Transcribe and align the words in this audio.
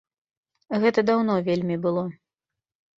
Гэта 0.85 1.05
даўно 1.11 1.37
вельмі 1.51 1.81
было. 1.87 2.03